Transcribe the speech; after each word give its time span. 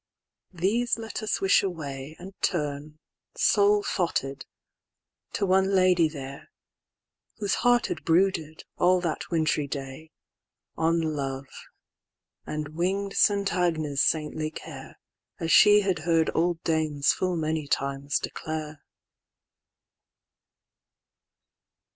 These 0.55 0.97
let 0.97 1.21
us 1.21 1.41
wish 1.41 1.61
away, 1.61 2.15
And 2.17 2.33
turn, 2.41 2.97
sole 3.37 3.83
thoughted, 3.83 4.47
to 5.33 5.45
one 5.45 5.75
Lady 5.75 6.09
there, 6.09 6.49
Whose 7.37 7.53
heart 7.61 7.85
had 7.85 8.03
brooded, 8.03 8.63
all 8.77 8.99
that 9.01 9.29
wintry 9.29 9.67
day, 9.67 10.09
On 10.75 10.99
love, 11.01 11.45
and 12.47 12.69
wing'd 12.69 13.13
St. 13.13 13.53
Agnes' 13.53 14.01
saintly 14.03 14.49
care, 14.49 14.97
As 15.39 15.51
she 15.51 15.81
had 15.81 15.99
heard 15.99 16.31
old 16.33 16.63
dames 16.63 17.13
full 17.13 17.35
many 17.35 17.67
times 17.67 18.17
declare. 18.17 18.81